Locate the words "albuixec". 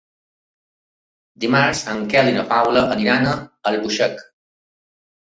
3.73-4.25